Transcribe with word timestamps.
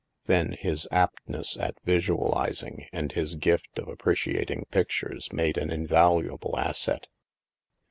Then, 0.25 0.53
his 0.53 0.87
aptness 0.91 1.55
at 1.57 1.75
visualizing 1.85 2.87
and 2.91 3.11
his 3.11 3.35
gift 3.35 3.77
of 3.77 3.87
appreciating 3.87 4.65
pictures 4.71 5.31
made 5.31 5.59
an 5.59 5.69
invaluable 5.69 6.57
asset. 6.57 7.05